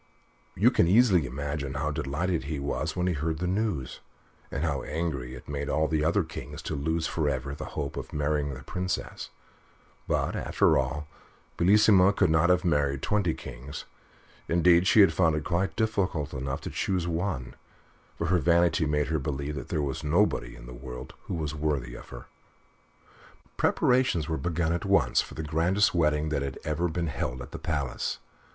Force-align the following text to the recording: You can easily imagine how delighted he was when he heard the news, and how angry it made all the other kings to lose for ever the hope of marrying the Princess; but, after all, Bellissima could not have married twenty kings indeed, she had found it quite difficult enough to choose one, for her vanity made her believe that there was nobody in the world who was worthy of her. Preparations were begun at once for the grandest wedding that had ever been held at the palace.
You 0.55 0.71
can 0.71 0.87
easily 0.87 1.27
imagine 1.27 1.75
how 1.75 1.91
delighted 1.91 2.45
he 2.45 2.57
was 2.57 2.95
when 2.95 3.05
he 3.05 3.13
heard 3.13 3.37
the 3.37 3.45
news, 3.45 3.99
and 4.49 4.63
how 4.63 4.81
angry 4.81 5.35
it 5.35 5.47
made 5.47 5.69
all 5.69 5.87
the 5.87 6.03
other 6.03 6.23
kings 6.23 6.63
to 6.63 6.75
lose 6.75 7.05
for 7.05 7.29
ever 7.29 7.53
the 7.53 7.65
hope 7.77 7.95
of 7.97 8.11
marrying 8.11 8.55
the 8.55 8.63
Princess; 8.63 9.29
but, 10.07 10.35
after 10.35 10.75
all, 10.75 11.07
Bellissima 11.55 12.13
could 12.15 12.31
not 12.31 12.49
have 12.49 12.65
married 12.65 13.03
twenty 13.03 13.35
kings 13.35 13.85
indeed, 14.47 14.87
she 14.87 15.01
had 15.01 15.13
found 15.13 15.35
it 15.35 15.43
quite 15.43 15.75
difficult 15.75 16.33
enough 16.33 16.61
to 16.61 16.71
choose 16.71 17.07
one, 17.07 17.53
for 18.17 18.25
her 18.25 18.39
vanity 18.39 18.87
made 18.87 19.09
her 19.09 19.19
believe 19.19 19.53
that 19.53 19.69
there 19.69 19.83
was 19.83 20.03
nobody 20.03 20.55
in 20.55 20.65
the 20.65 20.73
world 20.73 21.13
who 21.25 21.35
was 21.35 21.53
worthy 21.53 21.93
of 21.93 22.09
her. 22.09 22.25
Preparations 23.55 24.27
were 24.27 24.37
begun 24.37 24.73
at 24.73 24.83
once 24.83 25.21
for 25.21 25.35
the 25.35 25.43
grandest 25.43 25.93
wedding 25.93 26.29
that 26.29 26.41
had 26.41 26.57
ever 26.63 26.87
been 26.87 27.05
held 27.05 27.39
at 27.43 27.51
the 27.51 27.59
palace. 27.59 28.17